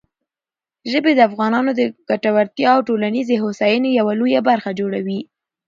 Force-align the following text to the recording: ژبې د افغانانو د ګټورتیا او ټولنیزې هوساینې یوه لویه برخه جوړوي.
ژبې 0.91 1.11
د 1.15 1.19
افغانانو 1.29 1.71
د 1.79 1.81
ګټورتیا 2.09 2.69
او 2.75 2.81
ټولنیزې 2.89 3.35
هوساینې 3.43 3.89
یوه 3.99 4.13
لویه 4.19 4.41
برخه 4.49 4.69
جوړوي. 4.79 5.19